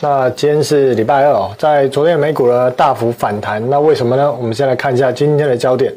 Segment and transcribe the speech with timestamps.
[0.00, 4.32] 那今天是礼拜二哦，在昨天美股呢大幅反弹，那为什么呢？
[4.32, 5.92] 我们先来看一下今天的焦点。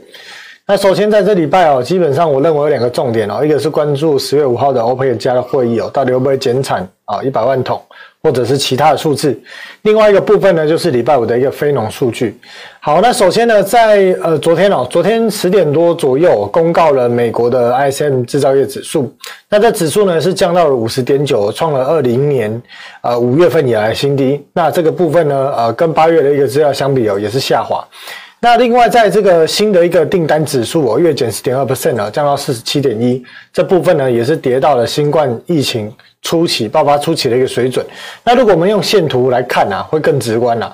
[0.65, 7.79] 那首先在这礼拜哦，基本上我认为有两个重点哦，一个是关注十月五号的 OPEC 加的会议哦，到底会不会减产啊一百万桶，
[8.23, 9.37] 或者是其他的数字。
[9.83, 12.37] 另外一个部分呢，就是礼拜五的一个非农数据。
[12.79, 19.11] 好，那首先呢，在呃昨天哦，昨天十点多左右公告了美国的 ISM 制造业指数，
[19.49, 22.61] 那这指数呢是降到了五十点九，创了二零年
[23.01, 24.43] 呃五月份以来新低。
[24.53, 27.83] 那这个部分呢，呃跟八月的一个资料相比哦，也是下滑。
[28.43, 33.23] 那另外在这个新的一个订单指数哦，月减十点二 percent，降到四十七点一，
[33.53, 37.85] 这部分呢也是跌到了新冠疫情初期爆发初期的一个水准。
[38.23, 40.71] 那如果我们用线图来看呢，会更直观呢。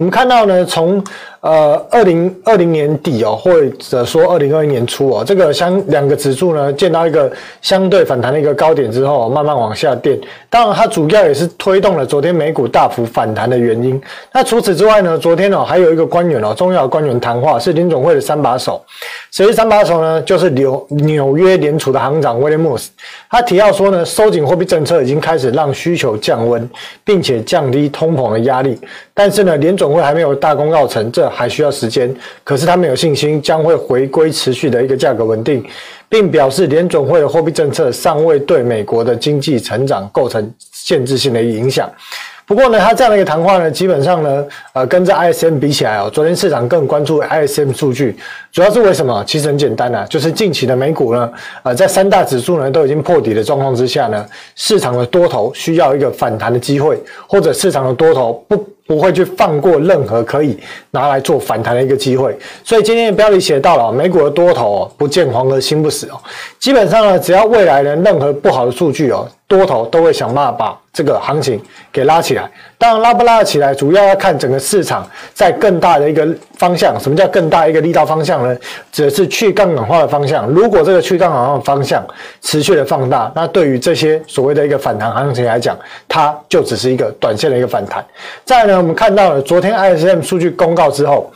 [0.00, 1.04] 我们看到呢，从
[1.40, 10.18] 呃，二零二零年底哦，或者说二零二一年初哦，这个相两个指数呢，见到一个相对反弹的一个高点之后，慢慢往下垫。
[10.48, 14.00] 当然，它主要也是推动了昨天美股大幅反弹的原因。
[14.32, 18.82] 那除此之外呢，昨天哦，还有一个官员哦，重要的官员谈话是联总会的三把手。
[19.30, 20.20] 谁是三把手呢？
[20.22, 22.90] 就是纽纽约联储的行长威廉姆斯。
[23.30, 26.68] 他提到说呢，收紧货币政策已经开始让需求降温，
[27.04, 28.78] 并且降低通膨的压力。
[29.14, 32.14] 但是呢，联总总会还没有大功告成，这还需要时间。
[32.44, 35.66] 可是他们有信心将会回归持续的一个价格稳定，
[36.08, 41.90] 并表示联准会的货币政策尚未对美国的经济成长构成限制性的影响。
[42.50, 48.16] 不过呢，他这样的一个谈话呢，基本上呢，呃，跟这 ISM 比起来哦，昨天市场更关注 ISM 数据，
[48.50, 49.22] 主要是为什么？
[49.24, 51.30] 其实很简单啊，就是近期的美股呢，
[51.62, 58.66] 呃，在三大指数呢都已经破底的状况之下呢，市场的多头需要一个反弹的机会，或者市场的多头不。
[58.90, 60.58] 不会去放过任何可以
[60.90, 66.20] 拿来做反弹的一个机会，所以今天的标题写到了美股的多头，不见黄河心不死哦。
[66.58, 71.60] 基本上呢，只要未来的任何不好的数据哦，多头都会想办法把这个行情
[71.92, 72.50] 给拉起来。
[72.76, 76.98] 当然拉不拉得起来，主要要看整个市场在更大的一个方向。
[76.98, 78.56] 什么叫更大一个力道方向呢？
[78.90, 80.46] 指的是去杠杆化的方向。
[80.48, 82.04] 如果这个去杠杆化的方向
[82.40, 85.78] 持续的放大，那对于这些所谓的一个反弹行情来讲，
[86.08, 88.04] 它就只是一个短线的一个反弹。
[88.44, 91.30] 再来呢，我们看到了昨天 ISM 数据公告之后。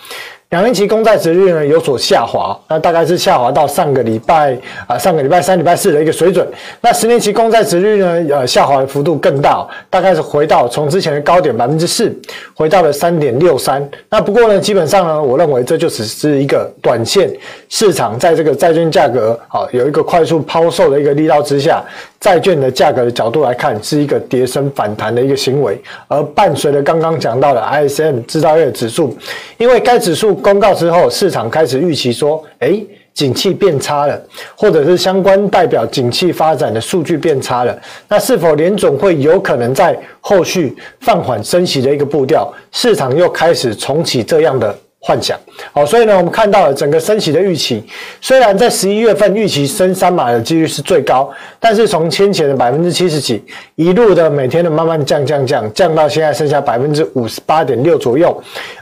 [0.54, 4.56] 两年期公债殖率呢有所下滑，那大概是下滑到上个礼拜
[4.86, 6.46] 啊，上个礼拜三、礼拜四的一个水准。
[6.80, 12.08] 那十年期公债殖率呢，呃，下滑的幅度更大，大概是回到从之前的高点百分之四，
[12.54, 13.84] 回到了三点六三。
[14.08, 17.28] 那不过呢，基本上呢，我认为这就只是一个短线
[17.68, 21.82] 市场在这个债券价格啊有一个快速抛售的一个力道之下。
[22.24, 29.14] 债券的价格的角度来看，是一个跌升反弹的一个行为，而伴随着刚刚讲到的 ISM 制造业指数，
[29.58, 32.80] 因为该指数公告之后，市场开始预期说，哎，
[33.12, 34.18] 景气变差了，
[34.56, 42.50] 或者是相关代表景气发展的数据变差了，那是否联总会有可能在后续放缓升息的一个步调？
[42.72, 44.74] 市场又开始重启这样的。
[45.06, 45.38] 幻想，
[45.70, 47.84] 好，所以呢，我们看到了整个升息的预期，
[48.22, 53.44] 虽然在十一月份预期升三码的几率是最高，但是从先前的百分之七十几，
[53.74, 58.34] 一路的每天的慢慢降降降，降到现在剩下百分之五十八点六左右，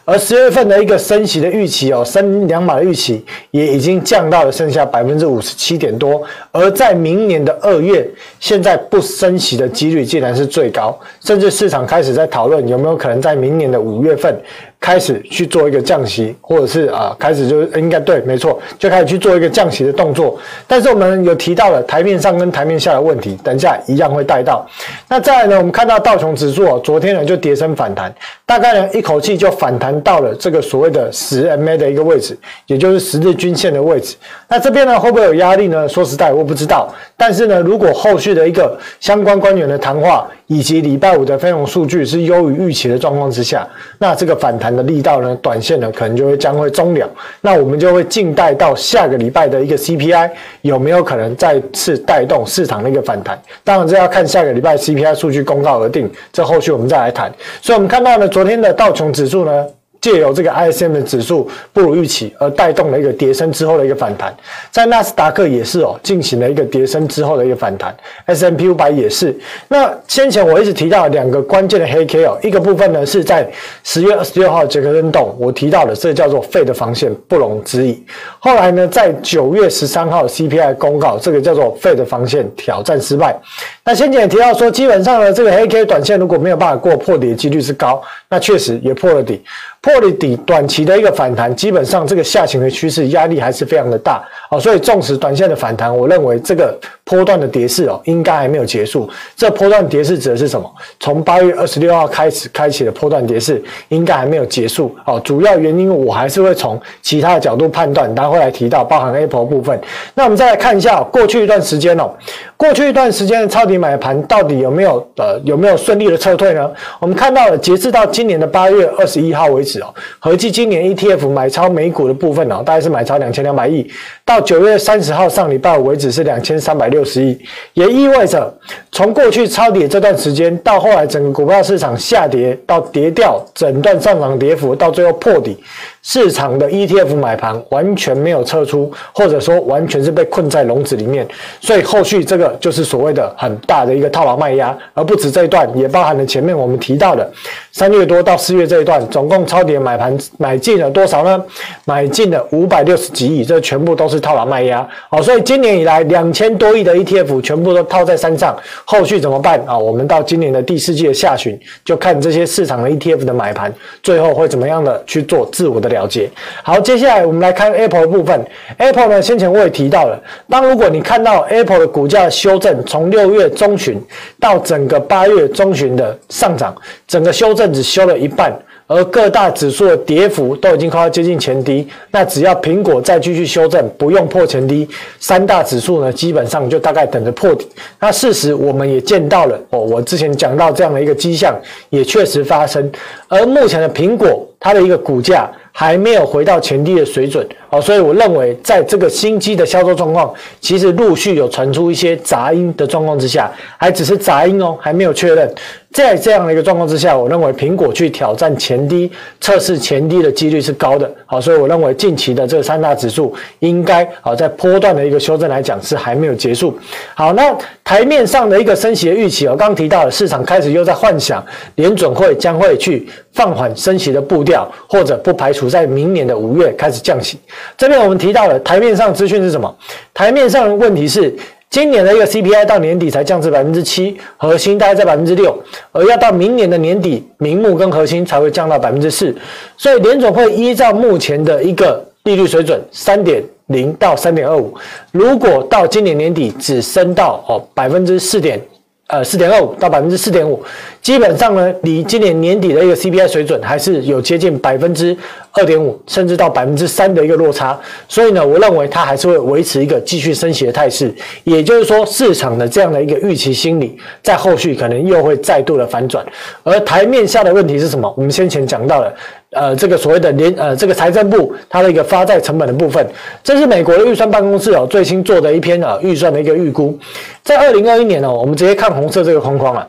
[0.04, 6.22] 而十月份的一个升息的预期哦，升两码的预期也已经降到了剩下百分之五十七点多，
[6.52, 8.08] 而在明年的二月，
[8.38, 14.40] 现在不升息的几率竟然是最高，甚至市场开始在讨论有没有可能在明年的五月份。
[14.82, 20.36] 开始去做一个降息，或者是啊，开始就应该对，没错，就开始去做一个降息的动作。
[20.66, 24.66] 但是我们有提到了台面上跟台面下的问题，等一下一样会带到。
[25.08, 28.12] 那再来呢，我们看到道琼指数哦，昨天呢就跌升反弹，
[28.44, 32.36] 大概呢一口气就反弹到了这个所谓的十 MA 的一个位置，
[32.66, 34.16] 也就是十日均线的位置。
[34.48, 35.88] 那这边呢会不会有压力呢？
[35.88, 36.92] 说实在我不知道。
[37.16, 43.66] 但是呢，如果后续的一个相关官员的谈话，以及礼拜五的非农数据是优于预期的状况之下，
[43.96, 47.08] 那这个反弹的力道呢，短线呢可能就会将会终了。
[47.40, 53.40] 那我们就会静待到下个礼拜的一个 CPI 有没有可能再次带动市场的一个反弹。
[53.64, 57.32] 当然这要看下个礼拜 CPI 数据公告而定，这后续我们再来谈。
[57.62, 59.66] 所以我们看到呢，昨天的道琼指数呢。
[60.02, 64.34] 借由这个 ISM 的指数不如预期而带动了一个跌升之后的一个反弹，
[64.70, 67.96] 在纳斯达克也是哦进行了一个跌升之后的一个反弹
[68.26, 69.34] ，S M P 五百也是。
[69.68, 73.48] 那先前我一直提到两个关键的黑 K 哦，一个部分呢是在
[73.84, 78.04] 十月二十六号杰克森洞我提到的，这叫做费的防线不容置疑。
[78.40, 83.38] 后来呢，在九月十三号 CPI 公告，这个叫做费的防线挑战失败。
[83.84, 89.40] 那先前也提到说，基本上呢，这个黑 K 短线如果没有办法过破底的几率是高，那确实也破了底。
[89.82, 99.10] 破了底，短期的一个反弹，基本上这个下行的趋势压力还是非常的大哦，所以纵使短线的反弹，我认为这个波段的跌势哦，应该还没有结束。
[99.34, 100.72] 这波段跌势指的是什么？
[101.00, 105.20] 从八月二十六号开始开启的波段跌势，应该还没有结束哦。
[105.24, 109.76] 主要原因我还是会从其他的角度判断，待会来提到包含 Apple 部分。
[110.14, 112.08] 那我们再来看一下过去一段时间哦，
[112.56, 116.70] 过去一段时间的抄底买盘到底有没有呃有没有顺利的撤退呢？
[117.00, 119.71] 我们看到了，截至到今年的八月二十一号为止。
[120.18, 123.88] 合计今年 ETF 买超美股的部分哦，大概是买超两千两百亿，
[124.24, 127.38] 到九月三十号上礼拜五为止是两千三百六十亿，
[127.74, 128.52] 也意味着
[128.90, 135.62] 从过去抄底这段时间到后来整个股票市场下跌到跌掉，整段上涨跌幅到最后破底。
[136.02, 141.26] 市场的 ETF 买盘完全没有撤出，或者说完全是被困在笼子里面，
[141.60, 147.30] 所以后续这个就是所谓的很大的一个套牢卖压，而不止这一段，也包含了前面我们提到的
[147.70, 151.40] 三月多到四月这一段，总共抄底买盘买进了多少呢？
[151.84, 154.84] 买进了五百六十几亿，这全部都是套牢卖压。
[155.08, 159.78] 好，所以今年以来两千多亿的 ETF 全部都套在山上，后续怎么办啊？
[159.78, 163.72] 我们到今年的第四季的下旬，就看这些市场的 ETF 的买盘
[164.02, 165.91] 最后会怎么样的去做自我的。
[165.92, 166.28] 了解
[166.62, 168.44] 好，接下来我们来看 Apple 的部分。
[168.78, 174.00] Apple 呢，先前我也提到了，当如果你看到 Apple 的股价修正，从六月中旬
[174.40, 176.74] 到整个八月中旬的上涨，
[177.06, 178.52] 整个修正只修了一半，
[178.86, 181.86] 而各大指数的跌幅都已经快要接近前低。
[182.10, 184.88] 那只要苹果再继续修正，不用破前低，
[185.20, 187.68] 三大指数呢，基本上就大概等着破底。
[188.00, 191.54] 那事实我们也见到了哦，我之前讲到这样的一个迹象，
[191.90, 192.90] 也确实发生。
[193.28, 195.50] 而目前的苹果，它的一个股价。
[195.72, 205.52] 还没有回到前低的水准哦，所以我认为在这个新机的销售状况，其实陆续有传出一些杂音的状况之下，还只是杂音哦，还没有确认。
[205.92, 209.10] 在这样的一个状况之下，我认为苹果去挑战前低、
[209.40, 211.10] 测试前低的几率是高的。
[211.26, 216.76] 好，所以我认为近期的这三大指数应该好在波段的一个修正来讲是还没有结束。
[217.14, 217.54] 好，那
[217.84, 221.44] 台面上的一个升息的预期，我刚刚提到了市场开始又在幻想
[221.74, 227.38] 联准会将会去放缓升息的步调，或者不排除在明年的五月开始降息。
[227.76, 229.76] 这边我们提到了台面上资讯是什么？
[230.14, 231.34] 台面上的问题是。
[231.72, 235.58] 今年的一个 CPI 到年底才降至百分之七，核心大概在百分之六，
[235.90, 239.34] 而要到明年的年底，名目跟核心才会降到百分之四，
[239.78, 244.74] 所以联总会依照目前的一个利率水准三点零到三点二五，
[245.12, 248.60] 如果到今年年底只升到哦百分之四点。
[249.08, 250.64] 呃，四点二五到百分之四点五，
[251.02, 255.14] 基本上呢，离今年年底的一个 CPI 水准还是有接近百分之
[255.50, 257.76] 二点五，甚至到百分之三的一个落差。
[258.08, 261.12] 所以呢，我认为它还是会维持一个继续升息的态势。
[261.42, 266.24] 也就是说，市场的这样的一个预期心理，在后续可能又会再度的反转。
[266.62, 268.14] 而台面下的问题是什么？
[268.16, 269.12] 我们先前讲到了。
[269.54, 273.06] 呃，这个所谓的联呃，这个财政部它的一个发债成本的部分，
[273.42, 276.98] 这是美国的预算办公室哦最新做的一篇呃预算的一个预估，
[277.42, 279.86] 在二零二一年哦，我们直接看红色这个框框啊。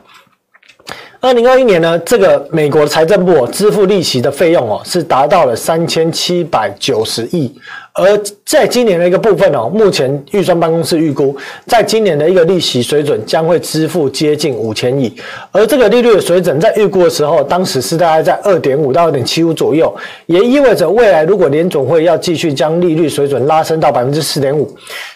[1.24, 7.50] 二零二一年呢，这个美国财政部哦支付利息的费用哦是达到了三千七百九十亿，
[7.94, 11.34] 而在今年的一个部分哦，目前预算办公室预估，
[11.66, 15.14] 在今年的一个利息水准将会支付接近五千亿，
[15.52, 19.94] 而这个利率的水准在预估的时候，当时是大概在二点五到二点七五左右，
[20.26, 24.68] 也意味着未来如果联总会要继续将利率水准拉升到百分之四点五，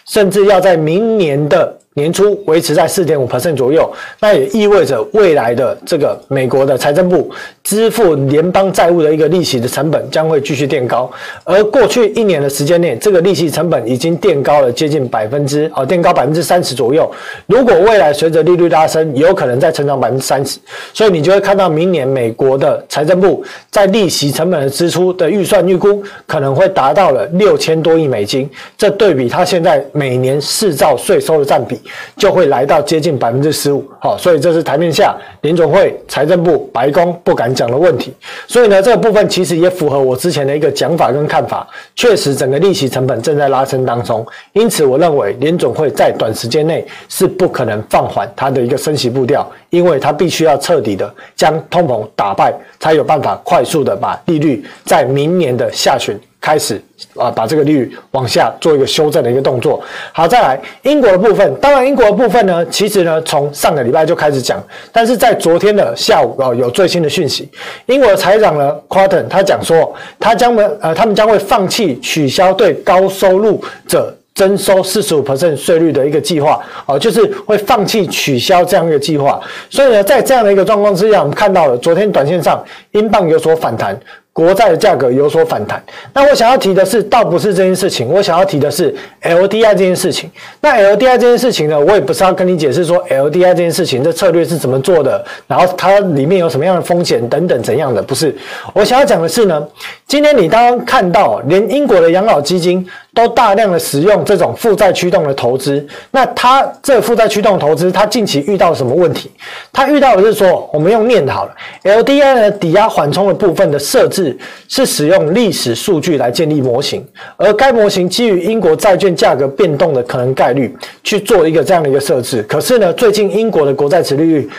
[0.07, 1.75] 甚至要在明年的。
[1.95, 7.29] 年初维持在四点五 percent 左右，那也意味着未来的这个美国的财政部
[7.61, 11.11] 支付联邦债务的一个利息的成本将会继续垫高，
[11.43, 17.09] 而过去一年的时间间内，这个利息成本已经垫高了接近百分之哦，垫高百分之三十左右。
[17.47, 20.59] 如果未来随着利率拉升，有可能再成长百分之三十，
[20.93, 28.47] 所以你就会看到明年美国的财政部在利息成本的支出的预算预估可能会达到了六千多亿美金，
[28.77, 31.79] 这对比它现在每年四兆税收的占比。
[32.17, 33.81] 就会来到接近百分之十五。
[33.99, 38.13] 好，所以这是台面下联总会、财政部、白宫不敢讲的问题。
[38.45, 41.65] 所以呢，这个部分其实也符合我之前的一个讲法跟看法。
[41.95, 56.19] 确实，整个利息成本正在拉升当中，因此我认为联总会在短时间内是不可能放缓它的一个升息步调，因为它必须要彻底的将通膨打败，才有办法快速的把利率在明年的下旬。
[56.41, 56.81] 开始
[57.17, 59.83] 啊，把这个利率往下做一个修正的一个动作。
[60.13, 61.53] 好，再来英国的部分。
[61.55, 64.57] 当然，英国的部分呢，其实呢，从上个礼拜就开始讲，
[64.93, 67.49] 但是在昨天的下午啊，有最新的讯息。
[67.87, 79.37] 英国的财长呢，Cotton 他讲说，他将们呃，他们将会放弃取消对高收入者征收四十五 percent 税率的一个计划，哦，就是会放弃取消这样一个计划。
[79.69, 83.99] 所以呢，在这样的一个状况之下，我们看到了昨天短线上英镑有所反弹。
[84.31, 90.31] 国债的价格有所反弹，那我想要提的是，倒不是这件事情，我想要提的是 LDI 这件事情。
[90.61, 98.33] 那 LDI 这件事情呢，我也不是要跟你解释说 LDI 这件事情这策略是怎么做的，然后它里面有什么样的风险等等怎样的，不是。
[98.73, 99.67] 我想要讲的是呢，
[100.07, 109.31] 今天你刚刚看到，连英国的养老基金都大量的使用这种负债驱动的投资，那它这负债驱动投资，它近期遇到什么问题？
[109.71, 111.51] 它遇到的是说，我们用念好了
[111.83, 114.37] ，LDI 呢抵押缓冲的部分的设置。
[114.67, 117.03] 是使用历史数据来建立模型，
[117.37, 122.43] 而该模型基于英国债券价格变动的可能概率去做一个这样的一个设置。
[122.43, 124.49] 可是呢，最近英国的国债殖利率。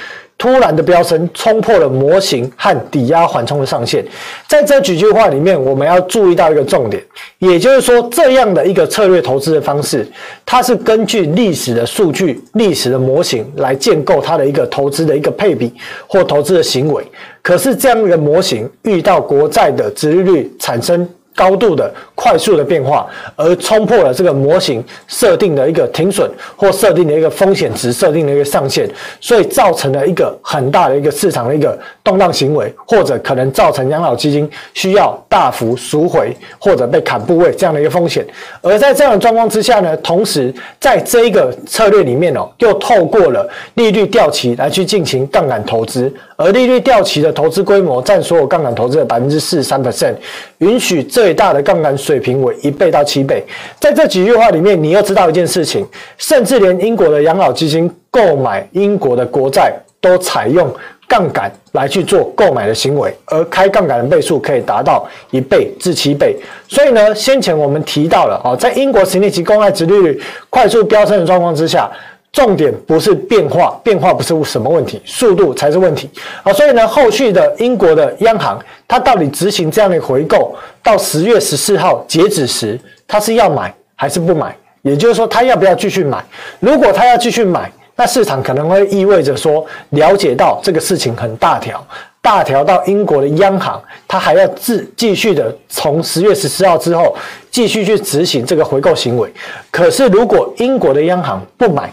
[0.40, 4.02] 突然的飙升，冲破了模型和抵押缓冲的上限。
[4.48, 7.02] 在这几句话里面，我们要注意到一个重点，
[7.40, 10.10] 也就是说，这样的一个策略投资的方式，
[10.46, 15.70] 它是根据历史的数据、历史的模型来建构它的一个投资的一个配比
[16.06, 17.04] 或投资的行为。
[17.42, 21.06] 可是，这样的模型遇到国债的殖利率产生。
[21.40, 28.86] 高度的快速的变化，而冲破了这个模型设定的一个停损或设定的一个风险值设定的一个上限，
[29.22, 38.22] 所以造成了一个很大的一个市场的一个动荡行为，或者可能造成养老基金需要大幅赎回或者被砍部位这样的一个风险。
[38.60, 46.12] 而在这样的状况之下呢，同时在这一个策略里面哦，又透过了利率掉期来去进行杠杆投资。
[46.40, 50.14] 而利率掉期的投资规模占所有杠杆投资的百分之四十三 percent，
[50.58, 53.44] 允许最大的杠杆水平为一倍到七倍。
[53.78, 59.70] 在这几句话里面，你又知道一件事情，甚至连英国的养老基金购买英国的国债
[60.00, 60.74] 都采用
[61.06, 66.34] 杠杆来去做购买的行为，而开杠杆的倍数可以达到一倍至七倍。
[66.66, 70.18] 所以呢，先前我们提到了哦，在英国十年期公债殖利率
[70.48, 71.90] 快速飙升的状况之下。
[72.32, 76.08] 重点不是变化，变化不是什么问题，速度才是问题
[76.44, 76.52] 啊！
[76.52, 84.56] 所以呢，后续的英国的央行，它到底执行这样的回购，到十月十四号截止时，它是要买还是不买？
[84.82, 86.24] 也就是说，它要不要继续买？
[86.60, 91.84] 如果它要继续买，那市场可能会意味着说，了解到这个事情很大条，
[92.22, 97.14] 大条到英国的央行，它还要继继续的从十月十四号之后
[97.50, 99.30] 继续去执行这个回购行为。
[99.70, 101.92] 可是，如果英国的央行不买，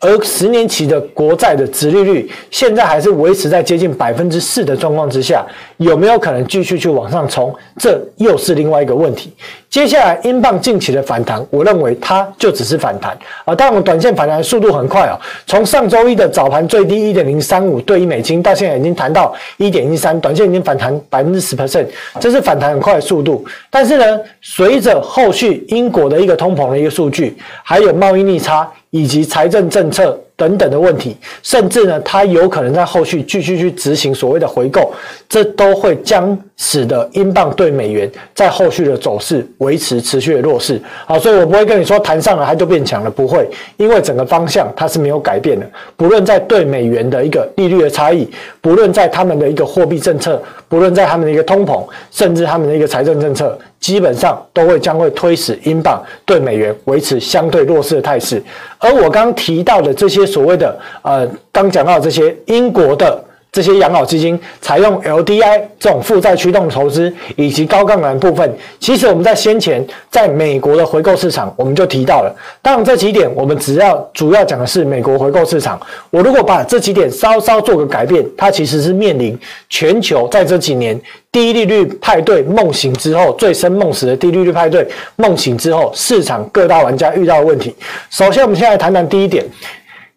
[0.00, 5.44] 而十年期的国债的殖利率现在还是维持在接近百分之四的状况之下，
[5.76, 7.54] 有没有可能继续去往上冲？
[7.76, 9.30] 这又是另外一个问题。
[9.68, 15.20] 接下来英镑近期的反弹，我认为它就只是反弹啊，但我们短线反弹速度很快哦。
[15.46, 21.86] 从上周一的早盘最低一点零三五兑一美金，到现在已经弹到一点一三，短线已经反弹百分之十 percent，
[22.18, 23.44] 这是反弹很快的速度。
[23.68, 28.66] 但是呢，随着后续英国的一个通膨的一个数据，还有贸易逆差。
[28.92, 34.92] 以及财政政策等等的问题，甚至呢，它有可能在后续继续去执行所谓的回购，
[35.28, 40.80] 这都会将使得英镑对美元在后续的走势维持持续的弱势。
[41.06, 45.66] 好，所以我不会跟你说谈上了它就变强了，不会，因为整个方向它是没有改变的。
[45.96, 48.28] 不论在对美元的一个利率的差异，
[48.60, 58.42] 不论在他们的一个货币政策，不论在他们的一个通膨，甚至他们的一个财政政策，基本上都会将会推使英镑对美元维持相对弱势的态势。
[58.78, 72.34] 而我刚提到的这些所谓的呃，刚讲到这些英国的这些养老基金采用 LDI 这种负债驱动投资以及高杠杆部分，其实我们在先前在美国的回购市场我们就提到了。
[72.62, 75.80] 当然这几点我们只要主要讲的是美国回购市场。
[76.10, 79.38] 我如果把这几点稍稍做个改变，它其实是面临
[79.68, 81.00] 全球在这几年
[81.32, 87.74] 低利率派对梦醒之后，醉生梦死的低利率派对梦醒之后，市场各大玩家遇到的问题。
[88.10, 89.44] 首先，我们先来谈谈第一点。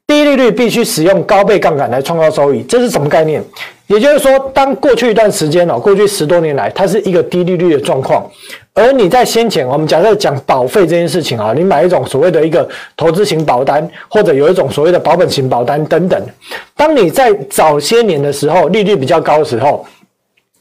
[0.05, 3.43] 低利率必须使用高倍杠杆来创造收益，这是什么概念？
[3.87, 8.25] 也就是说，当过去一段时间哦，过去十多年来，它是一个低利率的状况，
[8.73, 12.67] 而你在先前，我们假设讲保费这件事情啊，你买一种所谓的一个
[12.97, 16.21] 投资型保单，或者有一种所谓的保本型保单等等。
[16.75, 19.85] 当你在早些年的时候，利率比较高的时候，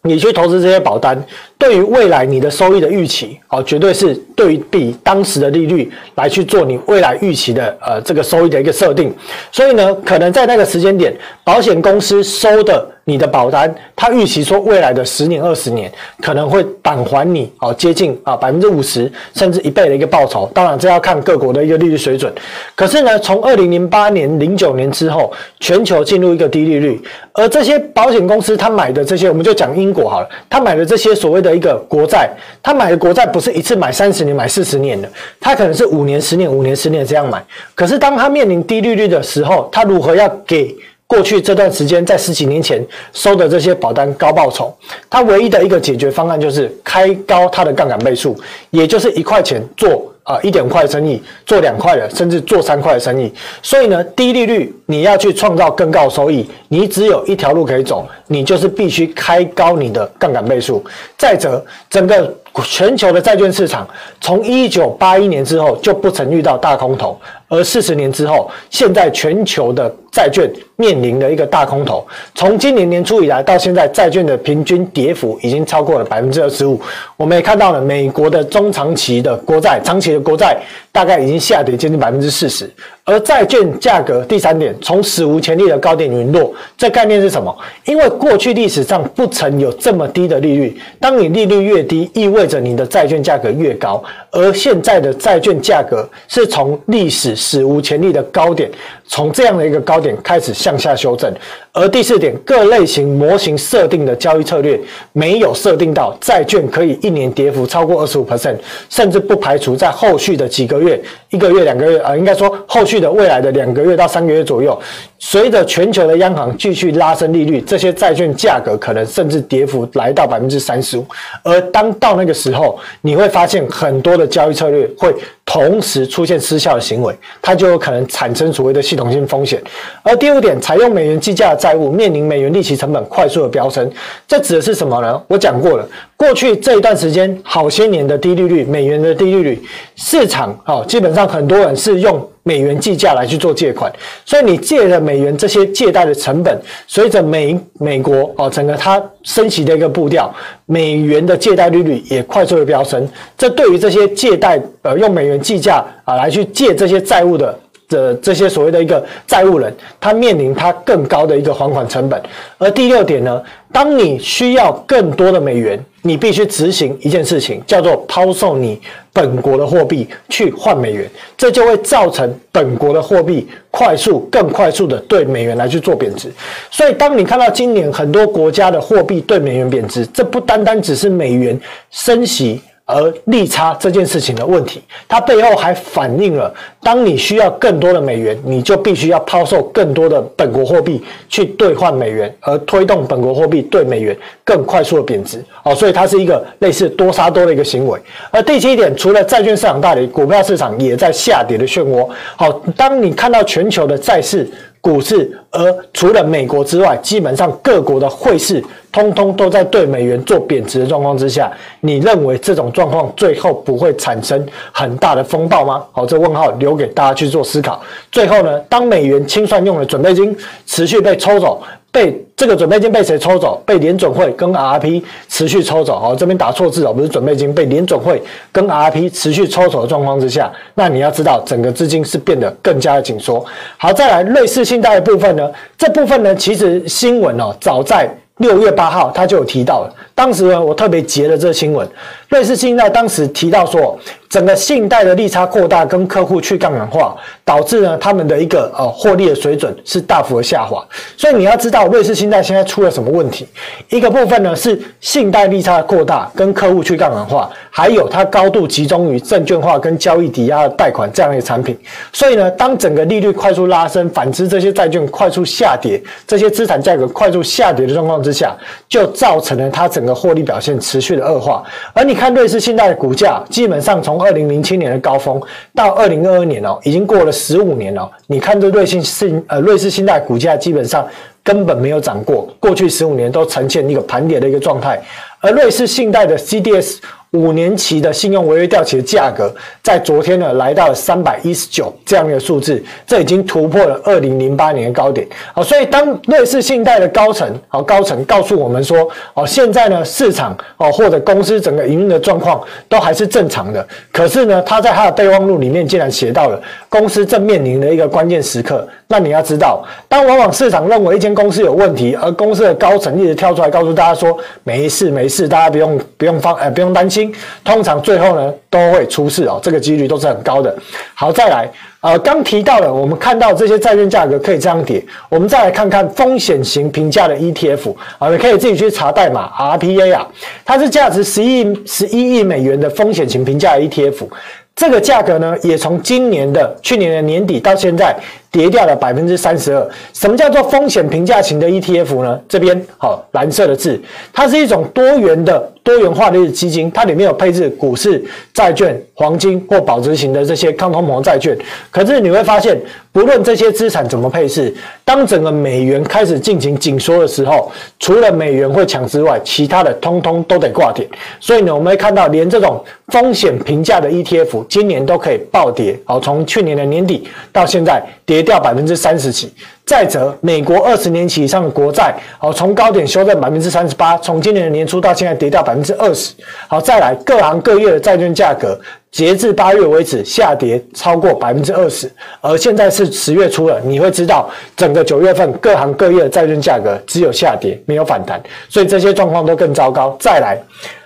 [0.02, 1.24] 你去投资这些保单，
[1.62, 9.14] 对于未来你的收益的预期，哦，绝对是对比当时的利率来去做你未来预期的呃这个收益的一个设定。
[9.52, 12.84] 所以呢，可能在那个时间点，保险公司收的。
[13.04, 15.90] 你的保单，它预期说未来的十年、二十年
[16.20, 20.48] 可能会返还你哦，接近啊百分之五十甚至一倍的一个报酬。
[20.54, 22.32] 当然，这要看各国的一个利率水准。
[22.76, 27.02] 可是呢，从二零零八年、零九年之后，全球进入一个低利率，
[27.32, 32.30] 而这些保险公司他买的这些，我们就讲英国好了，他买的这些所谓的一个国债，
[32.62, 37.44] 他买的国债不是一次买三十年、买四十年的，他可能是五年、十年、五年、十年这样买。
[37.74, 40.74] 可是当他面临低利率的时候，他如何要给？
[41.04, 42.82] 过去这段时间，在十几年前
[43.12, 44.74] 收的这些保单高报酬，
[45.10, 48.34] 他唯一的一个解决方案就是开高他的杠杆倍数，
[48.70, 53.32] 也就是一块钱做啊一点块的生意，做两块的，甚至做三块的生意。
[53.62, 60.84] 所以呢，低利率你要去创造更高收益，你只有一条路可以走，你就是必须开高你的杠杆倍数。
[61.18, 63.88] 再者，整个全球的债券市场
[64.20, 67.18] 从一九八一年之后就不曾遇到大空头。
[67.48, 72.02] 而四十年之后，现在全球的债券面临的一个大空头。
[72.34, 76.80] 从今年年初以来到现在，债券的平均跌幅已经超过了百分之二十五。
[77.14, 82.70] 我们也看到了美国的中长期的国债，长期的国债大概已经下跌接近百分之四十。
[83.04, 87.52] 而债券价格，第三点，从史无前例的高点陨落，这概念是什么？
[87.84, 90.80] 因为过去历史上不曾有这么低的利率。
[91.00, 94.02] 当你利率越低，意味着你的债券价格越高。
[94.30, 98.70] 而现在的债券价格是从历史史无前例的高点，
[99.06, 101.32] 从这样的一个高点开始向下修正。
[101.72, 104.78] 而第四点，各类型模型设定的交易策略
[105.12, 108.56] 没有设定到债券可以一年跌幅超过二十五 percent，
[108.88, 114.78] 甚至不排除在后续的几个月、一个月、两个月啊，应该说后续续的未来的两个月到三个月左右。
[115.18, 121.06] 随着全球的央行继续拉升利率，这些债券价格可能甚至跌幅来到百分之三十五。
[121.44, 129.62] 而当到那个时候，你会发现很多的交易策略会同时出现失效的行为，它就有可能产生所谓的系统性风险。
[130.02, 133.88] 而第五点，采用美元计价的债务面临美元利息成本快速的飙升，
[134.26, 135.22] 这指的是什么呢？
[135.28, 139.62] 我讲过了，过去这一段时间好些年的低利率，美元的低利率，
[139.94, 142.28] 市场啊，基本上很多人是用。
[142.44, 143.92] 美元计价来去做借款，
[144.24, 150.32] 所以你借了美元这些借贷的成本，随着美美国哦整个它升息的一个步调，
[150.66, 153.08] 美元的借贷利率也快速的飙升。
[153.38, 162.20] 这对于这些借贷呃用美元计价啊来去借这些债务的的这些所谓的一个债务人，他面临他更高的一个还款成本。
[162.58, 168.80] 而第六点呢，当你需要更多的美元，你必须执行一件事情，叫做抛售你
[169.12, 176.30] 本国的货币去换美元，这就会造成本国的货币快速、更快速的对美元来去做贬值。
[176.70, 181.58] 所以，当你看到今年很多国家的货币对美元贬值，这不单单只是美元
[181.90, 182.60] 升息。
[182.84, 195.42] 而利差这件事情的问题，它背后还反映了，当你需要更多的美元，你就必须要抛售更多的本国货币去兑换美元，而推动本国货币对美元更快速的贬值。
[195.62, 197.98] 哦，所以它是一个类似多杀多的一个行为。
[198.30, 202.08] 而第七点，除了债券市场大跌，股票市场也在下跌的漩涡。
[202.36, 204.50] 好，当你看到全球的债市。
[204.82, 215.84] 股市，而除了美国之外，基本上各国的汇市通通都在对美元做贬值的状况之下，你认为这种状况最后不会产生很大的风暴吗？
[215.92, 217.80] 好，这问号留给大家去做思考。
[218.10, 221.62] 最后呢，当美元清算用的准备金持续被抽走。
[221.92, 222.10] 被
[222.42, 223.62] 这个准备金被谁抽走？
[223.64, 225.94] 被联准会跟 R P 持续抽走。
[225.94, 233.44] 哦，这边打错字哦，不是准备金，被联准会跟 RRP 持续抽走的状况之下，那你要知道，整个资金是变得更加的紧缩。
[233.76, 235.48] 好，再来瑞士信贷的部分呢？
[235.78, 239.94] 这部分呢，其实新闻哦，早在六月八号他就有提到了。
[240.22, 241.84] 当时呢，我特别截了这新闻，
[242.28, 243.98] 瑞士信贷当时提到说。
[244.32, 250.82] 整个信贷的利差扩大，跟客户去杠杆化，导致呢他们的一个呃获利的水准是大幅的下滑。
[251.18, 253.46] 所以你要知道，瑞士信贷现在出了什么问题？
[253.90, 261.78] 一个部分呢是信贷利差的扩大，跟客户去杠杆化，还有它高度集中于证券化跟交易抵押的贷款这样的产品。
[262.10, 268.56] 所以呢，当整个利率快速拉升，反之这些债券快速下跌，这些资产价格快速下跌的状况之下，
[268.88, 271.62] 就造成了它整个获利表现持续的恶化。
[271.92, 275.40] 而你看瑞士信贷的股价，基本上从二零零七年的高峰
[275.74, 278.10] 到二零二二年哦，已经过了十五年了。
[278.26, 281.06] 你看这瑞信信呃瑞士信贷股价基本上
[281.42, 285.00] 根本没有涨过，过去十五年都呈现一个盘跌的一个状态。
[285.40, 286.98] 而瑞士信贷的 CDS
[287.32, 289.50] 五年期的信用违约掉期的价格，
[289.82, 295.26] 在昨天呢来到了三百一十九这样的数字，这已经突破了二零零八年的高点。
[295.54, 308.86] 好，所以当瑞士信贷的高层，好高层告诉我们说，哦，现在呢市场哦或者公司整个营运的状况都还是正常的，可是呢他在他的备忘录里面竟然写到了公司正面临的一个关键时刻。
[309.08, 317.21] 那你要知道，当往往市场认为一间公司有问题，而公司的高层一直跳出来告诉大家说没事没事，大家不用不用放呃不用担心。
[317.62, 320.74] 通常最后呢都会出事哦，这个几率都是很高的。
[321.12, 330.26] 好，再来，呃，刚提到了，我们看到这些债券价格可以这样跌，我们再来看看风险型评价的 ETF 啊，你可以自己去查代码 RPA 啊，
[330.64, 334.28] 它是价值十亿十一亿美元的风险型评价 ETF，
[334.74, 338.16] 这个价格呢也从今年的去年的年底到现在。
[338.52, 339.90] 跌掉了百分之三十二。
[340.12, 342.38] 什么叫做风险评价型的 ETF 呢？
[342.46, 344.00] 这边好，蓝色的字，
[344.32, 351.56] 它是一种多元的多元化的基金，它里面有配置股市、债券、黄金或保值型的这些抗通膨债券。
[351.90, 352.78] 可是你会发现，
[353.10, 361.08] 不论这些资产怎么配置，当整个美元开始进行紧缩的时候，除了美元会强之外，其他的通通都得挂点。
[361.40, 365.98] 所以呢，我们会看到连这种风险评价的 ETF 今年都可以暴跌。
[366.04, 368.41] 好，从去年的年底到现在跌。
[368.42, 369.52] 掉百分之三十几。
[369.84, 376.32] 再者，美国二十年期以上的国债，好，从高点修正百分之三十八，从今年的年初到现在跌掉百分之二十。
[376.68, 378.78] 好，再来各行各业的债券价格，
[379.10, 390.16] 截至八月为止下跌超过百分之二十，而现在是十月初了，你会知道整个九月份各行各业的债券价格只有下跌，没有反弹，所以这些状况都更糟糕。
[390.18, 390.56] 再来，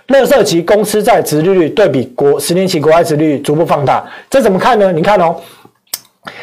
[0.09, 4.93] 垃圾期公司债殖利率对比国十年期国债殖利率逐步放大，这怎么看呢？
[4.93, 5.35] 你看哦。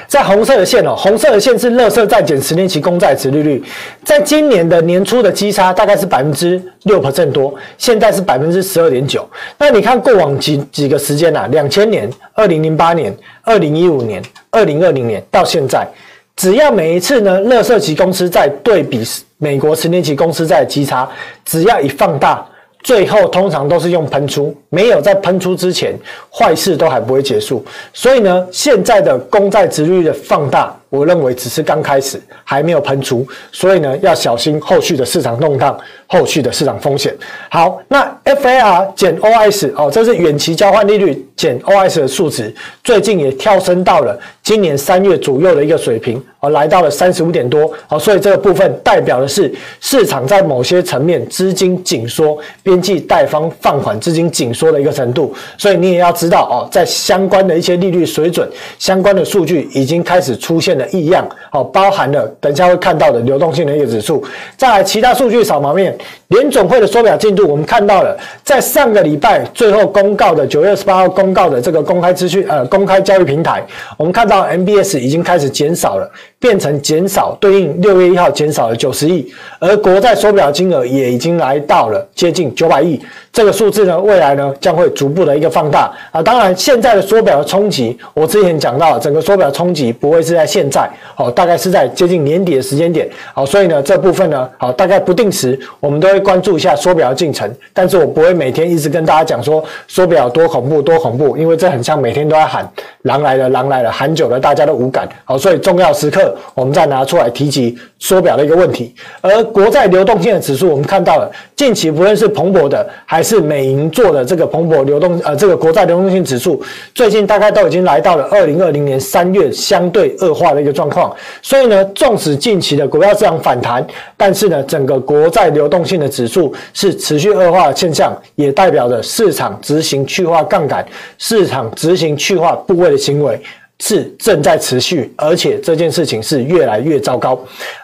[0.08, 3.64] 在红色的线哦，红色的线是乐色债减十年期公债殖利率，
[4.04, 7.00] 在今年的年初的基差大概是百分之六
[7.32, 9.28] 多，现在是百分之十二点九。
[9.58, 11.48] 那你看过往几几个时间呐、啊？
[11.48, 15.88] 两千年、二零零八年、二零一五年、二零二零年到现在，
[16.36, 19.04] 只要每一次呢，乐色期公司债对比
[19.38, 21.10] 美国十年期公司债的基差，
[21.44, 22.46] 只要一放大。
[22.84, 25.98] 最后通常都是用喷出，没有在喷出之前，
[26.30, 27.66] 坏事都还不会结束。
[27.94, 30.78] 所以呢，现在的公债值率的放大。
[30.94, 35.76] 我认为只是刚开始，还没有喷出，所以呢，要小心后续的市场动荡，
[36.06, 37.12] 后续的市场风险。
[37.50, 42.54] 好，那 FAR 减 OS 哦，这是远期交换利率减 OS 的数值，
[42.84, 49.52] 最近也跳升到了今年三月左右的一个水平，哦，来到了三十五点多，哦，所以这个部分代表的是
[49.82, 55.34] 市场在某些层面资金紧缩，边际贷方放款资金紧缩的一个程度。
[55.58, 60.83] 所以你也要知道哦，在相关的一些利率水准，相关的数据已经开始出现了。
[60.92, 64.24] 异样，好，包含了等一下会看到的流动性的一个指数。
[64.58, 65.98] 再来，其他数据扫描面，
[66.34, 73.64] 联总会的缩表进度，我们看到了，在上个礼拜最后公告的九月二十八号公告的这个公开资讯，呃，公开交易平台，
[73.98, 83.00] 我们看到 MBS 已经开始减少了，变成减少，对应六月一号减少了九十亿，而国债缩表金额也已经来到了接近九百亿。
[83.32, 86.22] 这个数字呢，未来呢将会逐步的一个放大啊。
[86.22, 102.68] 当然，现在的缩表的冲击，我之前讲到，整个缩表冲击不会是在现在，哦，大概是在接近年底的时间点，好，所以呢这部分呢，好，大概不定时我们都会关注一下缩表的进程，但是我不会每天一直跟大家讲说缩表多恐怖多恐怖，因为这很像每天都在喊
[103.04, 108.94] 狼来了狼来了，喊久了大家都无感，好，所以重要时刻我们再拿出来提及缩表的一个问题。
[109.22, 116.62] 而国债流动性的指数，我们看到了近期不论是彭博的还是美银做的这个彭博流动呃，这个国债流动性指数，
[116.96, 121.14] 最近大概都已经来到了二零二零年三月相对恶化的一个状况。
[121.42, 123.86] 所以呢，纵使近期的股票市场反弹，
[124.16, 130.86] 但是呢，整个国债流动性的指数是持续恶化的现象，也代表着市场执行去化杠杆、
[131.18, 133.42] 市场执行去化部位的行为。
[133.86, 137.38] 是正在持续，而且这件事情是越来越糟糕。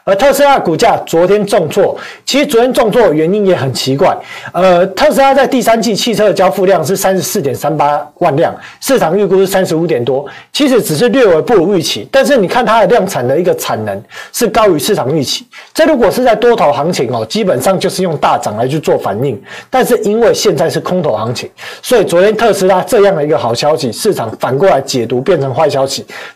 [0.06, 1.94] 而特斯拉股价昨天重挫，
[2.26, 4.18] 其实昨天重挫的原因也很奇怪。
[4.54, 12.08] 呃，特斯拉在第三季汽车的交付量是三十四点三八万辆，市场预估是三十五点多，其实只是略微不如预期。
[12.10, 15.46] 但是你看它的量产的一个产能是高于市场预期。
[15.74, 19.38] 这如果是在多头行情哦，基本上就是用大涨来去做反应。
[19.70, 21.50] 但是因为现在是空头行情，
[21.82, 25.89] 所以昨天特斯拉这样的一个好消息，市场反过来解读变成坏消息。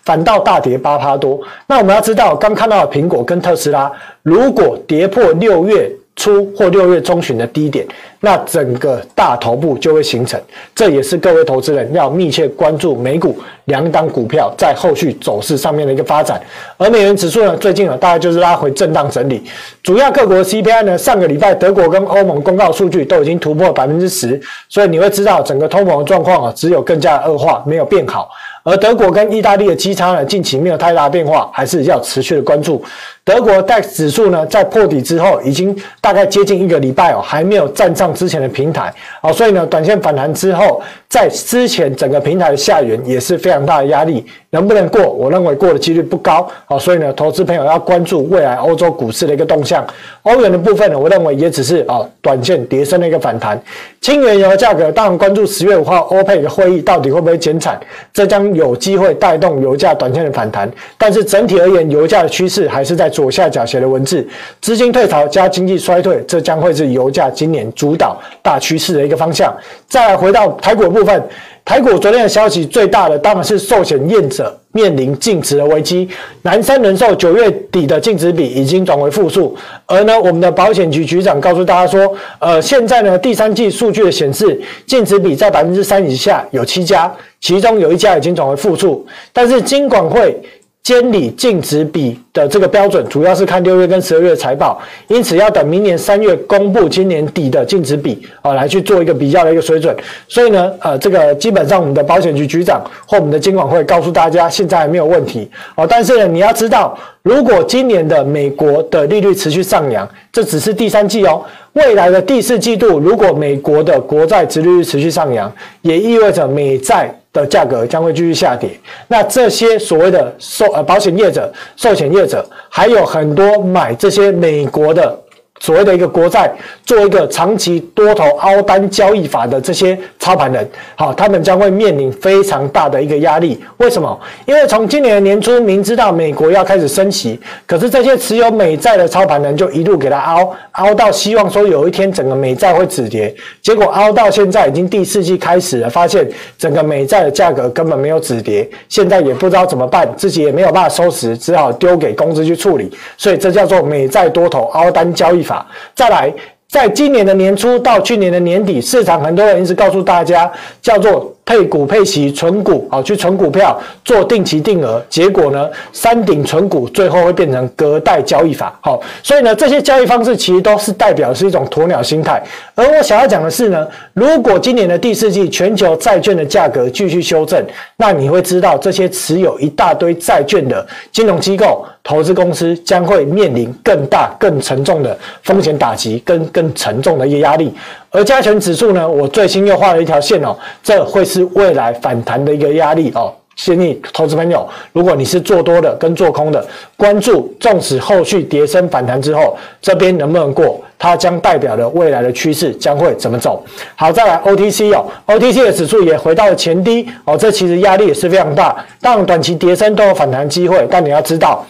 [0.04, 1.40] 反倒大跌八趴多。
[1.68, 7.86] 那我们要知道，刚看到的苹果跟特斯拉，如果跌破六月初或六月中旬的低点，
[8.20, 10.40] 那整个大头部就会形成。
[10.76, 13.36] 这也是各位投资人要密切关注美股
[13.66, 16.40] 两档股票在后续走势上面的一个发展。
[16.78, 19.44] 而美元指数呢，最近啊，大概就是拉回震荡整理。
[19.82, 24.40] 主要各国 CPI 呢，上个礼拜德国跟欧盟公告数据都已经突破百分之十，
[24.70, 28.30] 所以你会知道整个通膨的状况啊，只有更加恶化，没有变好。
[28.64, 32.82] 而德国跟意大利的基差呢，近期没有太大变化，还是要持续的关注。
[33.26, 40.82] 德国 DAX 指数呢，在破底之后，已经大概接近一个礼拜哦，还没有站上之前的平台，好，所以呢，短线反弹之后，
[41.14, 45.04] 在之前整个平台的下缘也是非常大的压力，能不能过？
[45.04, 49.86] 我认为过的几率不高，好，所以呢，投资朋友要关注未来欧洲股市的一个动向。
[50.24, 53.62] 欧元的部分呢，我认为也只是啊，短线跌升的一个反弹。
[54.02, 57.80] 轻原油价格，当然关注十月五号欧佩克会议到底会不会减产，
[58.14, 58.44] 这将。
[58.54, 64.24] 有机会带动油价短线的反弹，但是整体而言，油价的趋势还是在左下角写的文字，
[64.62, 69.52] 资金退潮加经济衰退，这将会是油价今年主导大趋势的一个方向。
[69.88, 71.24] 再来回到台股部部分。
[71.66, 76.10] 台股昨天的消息最大的当然是寿险业者面临净值的危机，
[76.42, 90.38] 南山人寿九月底的净值比已经转为负数，而呢我们的保险局局长告诉大家说，呃现在呢第三季数据的显示净值比在百分之三以下有七家，其中有一家已经转为负数，但是金管会。
[90.84, 99.96] 监理净值比的这个标准，主要是看六月跟十二月财报，因此要等明年三月公布今年底的净值比啊，来去做一个比较的一个水准。
[100.28, 105.88] 所以呢，呃，这个基本上我们的保险局局长或我们的监管会告诉大家，现在还没有问题哦。
[105.90, 111.42] 但是呢，你要知道，如果今年的美国的利率持续上扬，这只是第三季哦。
[111.72, 115.50] 未来的第四季度，如果美国的国债殖利率持续上扬，
[115.82, 117.10] 也意味着美债。
[117.34, 118.70] 的价格将会继续下跌，
[119.08, 125.20] 那这些所谓的寿呃保险业者、寿险业者，还有很多买这些美国的。
[125.64, 126.52] 所谓的一个国债，
[126.86, 133.58] 做一个长期多头凹单交易法的这些操盘人，好，他们将会面临非常大的一个压力。
[133.78, 134.20] 为什么？
[134.46, 152.92] 因为从今年年初，明知道美国要开始升息，可是这些持有美债的操盘人就一路给他凹，凹到希望说有一天整个美债会止跌，结果凹到现在已经第四季开始了，发现整个美债的价格根本没有止跌，现在也不知道怎么办，自己也没有办法收拾，只好丢给公司去处理。
[153.18, 155.53] 所以这叫做美债多头凹单交易法。
[155.94, 156.34] 再来，
[156.70, 161.30] 在今年的年初到去年的年底，市场很多人一直告诉大家，叫做。
[161.46, 172.42] 配股配息存股，好，去存股票做定期定额，结果呢，山顶存股最后会变成隔代交易法，好，所以呢，这些交易方式其实都是代表是一种鸵鸟心态。
[172.76, 177.62] 而我想要讲的是呢，如果今年的第四季全球债券的价格继续修正，
[177.98, 187.74] 那你会知道这些持有一大堆债券的金融机构、投资公司将会面临更大、更沉重的风险打击，跟更沉重的一个压力。
[188.12, 193.34] 而加权指数呢，我最新又画了一条线哦，这会是未来反弹的一个压力哦。
[193.56, 196.66] 建议投资朋友，如果你是做多的跟做空的，
[196.98, 203.64] 关注纵使后续跌升反弹之后，这边能不能过，它将代表了未来的趋势将会怎么走。
[203.96, 208.76] 好，再来 OTC 哦，OTC 的指数也回到了前低哦，这其实压力也是非常大。
[209.00, 211.64] 当短期跌升都有反弹机会，但你要知道。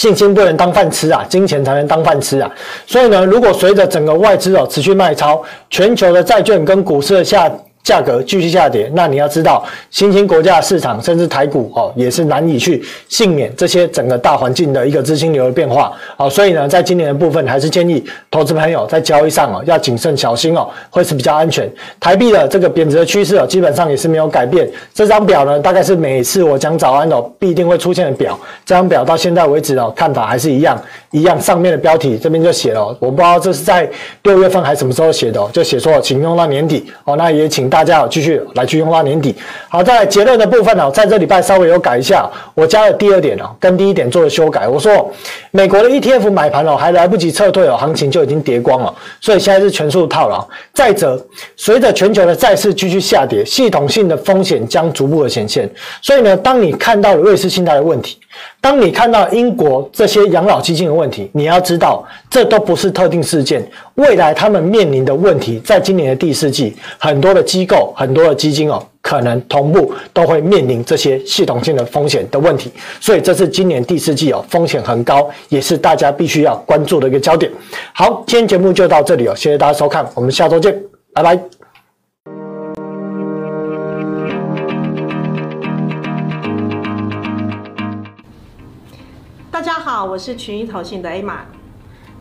[0.00, 2.50] 信心不能当饭吃啊，金钱才能当饭吃啊。
[2.86, 7.52] 所以呢，如果随着整个外资哦持续卖超，全球的债券跟股市的下。
[7.82, 15.90] 价格继续下跌，那你要知道，新兴国家市场甚至台股哦，也是难以去幸免这些整个大环境的一个资金流的变化。
[16.16, 21.68] 好，所以呢，在今年的部分，还是建议投资朋友在交易上哦要谨慎小心哦，会是比较安全。
[21.98, 24.70] 台币的这个贬值的趋势哦，基本上也是没有改变。
[24.92, 28.38] 这张表呢，大概是每次我讲早安哦必定会出现的表。
[28.66, 30.80] 这张表到现在为止哦，看法还是一样
[31.12, 31.40] 一样。
[31.40, 33.88] 上面的标题这边就写了，我不知道这是在
[34.24, 37.69] 六月份还是什么时候写的，就写说请用到年底哦，那也请。
[37.70, 39.34] 大家继续来去用到年底。
[39.68, 44.66] 好，在结论的部分呢，在这礼拜稍微有改一下，我加了第二点哦，跟第一点做了修改。
[44.66, 45.10] 我说，
[45.52, 50.46] 美国的 ETF 买盘哦，还来不及撤退哦，行情就已经跌光了，所以现在是全数套牢。
[50.74, 51.24] 再者，
[51.56, 55.70] 随着全球的债市继续下跌，系统性的风险将逐步的显现。
[56.02, 58.18] 所以呢，当你看到了瑞士信贷的问题。
[58.60, 63.66] 当你看到英国这些养老基金的问题，你要知道，这都不是特定事件。
[63.94, 72.70] 未来他们面临的问题，在今年的第四季，很多的机构、很多的基金哦，可能同步都会面临这些系统性的风险的问题。
[73.00, 77.50] 所以，这是今年第四季哦，风险很高，也是大家必须要关注的一个焦点。
[77.94, 80.78] 好，今天节目就到这里哦，谢谢大家收看，我们下周见，
[81.14, 81.59] 拜拜。
[90.00, 91.40] 好，我是群益投信的 Emma。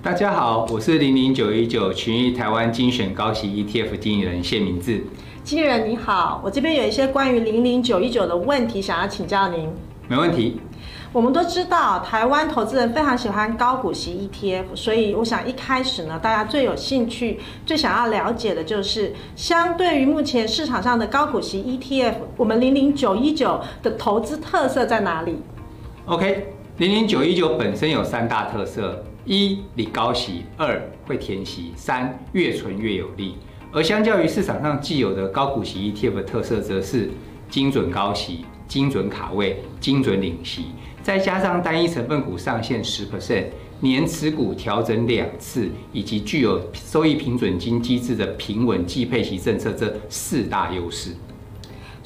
[0.04, 5.02] 大家好，我是零零九一九群益台湾精选高息 ETF 经理人谢明志。
[5.46, 9.70] 经理人你好，我这边有一些关于零零九一九的问题想要请教您。
[10.10, 10.60] 没问题。
[11.14, 25.38] 我们都知道，台湾投资人非常喜欢高股息 ETF，所以我想一开始呢，大家最有兴趣、最想要了解的就是，相对于目前市场上的高股息 ETF，我们零零九一九的投资特色在哪里
[26.08, 33.36] ？OK，零零九一九本身有三大特色：一、你高息；二、会填息；三、越存越有利。
[33.70, 37.10] 而相较于市场上既有的高股息 ETF 的特色，则是
[37.50, 40.68] 精准高息、精准卡位、精准领息。
[41.04, 43.48] 再加上单一成分股上限十 percent，
[43.82, 51.12] 年持股调整两次，以及具有收益平准金机制的平稳计配息政策，这四大优势。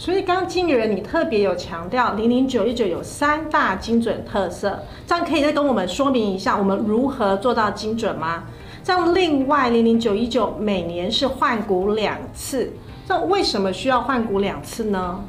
[0.03, 8.43] 所以，刚刚经理人你特别有强调，零零九一九有三大精准特色，这样可以再跟我们说明一下，我们如何做到精准吗？
[8.83, 12.73] 这样，另外零零九一九每年是换股两次，
[13.07, 15.23] 这为什么需要换股两次呢？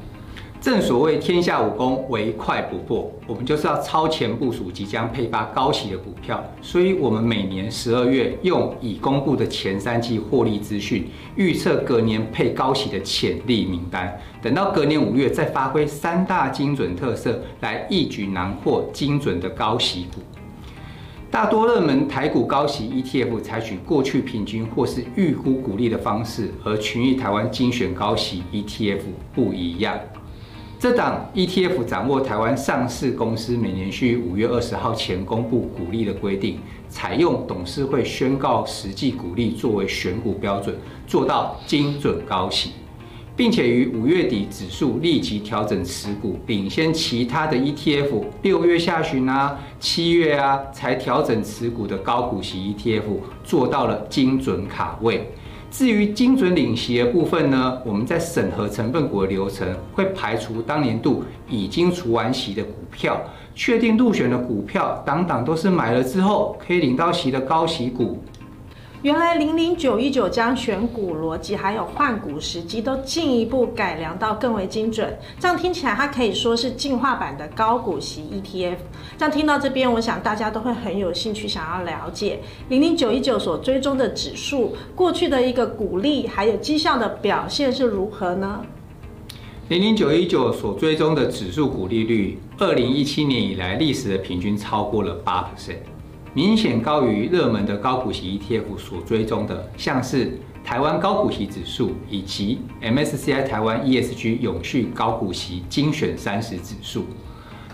[0.65, 3.13] 正所谓天下武功，唯快不破。
[3.27, 14.19] 我们就是要超前部署即将配发高息的股票，所以我们每年十二月用已公布的前三季获利资讯，预测隔年配高息的潜力名单。
[14.41, 20.23] 等到隔年五月，再发挥三大精准特色，来一举囊获精准的高息股。
[21.31, 29.01] 大多热门台股高息 ETF 采取过去平均或是预估股利的方式，和群益台湾精选高息 ETF
[29.35, 29.99] 不一样。
[30.85, 36.59] 这档 ETF 掌握台湾上市公司每年需五月二十号前公布股利的规定，
[36.91, 42.73] 采用董事会宣告实际股利作为选股标准，做到精准高息，
[43.35, 53.05] 并且于五月底指数立即调整持股，领先其他的 ETF 六月下旬啊、七月啊才调整持股的高股息 ETF，
[53.43, 55.33] 做到了精准卡位。
[55.77, 63.21] 至于精准领息的部分呢，我们在审核成分股的流程会排除当年度已经除完席的股票，
[63.57, 68.23] 确定入选的股票，档档都是买了之后可以领到席的高息股。
[69.05, 78.79] 原来零零九一九将选股逻辑还有换股时机都进一步改良到更为精准，这样听起来它可以说是进化版的高股息 ETF。
[79.19, 82.41] 这样听到这边，我想大家都会很有兴趣想要了解
[82.71, 88.63] 零零九一九所追踪的指数过去的一个股利还有绩效的表现是如何呢？
[89.69, 95.94] 零零九一九所追踪的指数股利率，二零一七年以来历史的平均超过了八 percent。
[96.35, 107.05] 明显高于热门的高股息 ETF 所追踪的，像是台湾高股息指数以及 MSCI 台湾 ESG 永续高股息精选三十指数。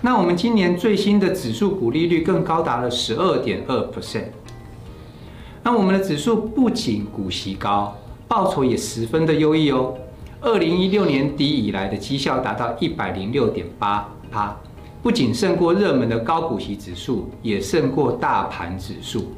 [0.03, 4.25] 那我们今年最新的指数股利率更高达了十二点二 percent。
[5.63, 7.97] 那我们的指数不仅股息高，
[8.29, 9.95] 报酬也十分的优异哦。
[10.43, 14.55] 二零一六年底以来的绩效达到一百零六点八趴。
[15.03, 19.33] 不仅胜过热门的高股息指数，也胜过大盘指数。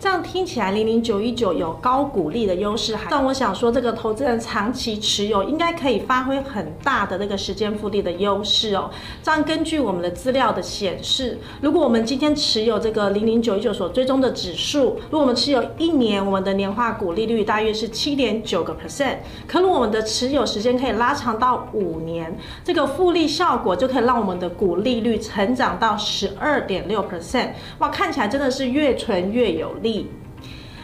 [0.00, 8.88] 这样听起来，零零九一九有高股利的优势，但我想说，这个投资人长期持有应该可以发挥很大的那个时间复利的优势哦。
[9.22, 19.16] 这样根据我们的资料的显示，如果我们今天持有这个零零九一九所追踪的指数，如果我们持有一年，我们的年化股利率大约是七点九个 percent。
[19.46, 22.34] 可如果我们的持有时间可以拉长到五年，
[22.64, 27.50] 这个复利效果就可以让我们的股利率成长到十二点六 percent。
[27.80, 29.89] 哇，看起来真的是越存越有利。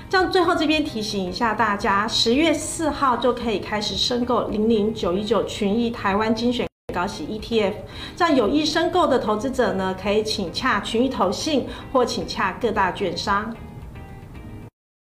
[0.09, 7.75] 这样最后这边提醒一下大家，十月四号就可以开始申购零零九一九群益台湾精选高息 ETF。
[8.15, 13.55] 这样有意申购的投资者呢，可以请洽群益投信或请洽各大券商。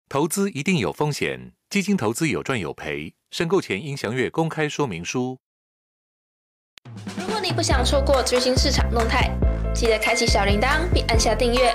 [0.08, 5.38] 投资一定有风险，基金投资有赚有赔，申购前应详阅公开说明书。
[7.16, 9.30] 如果你不想错过最新市场动态，
[9.72, 11.74] 记得开启小铃铛并按下订阅。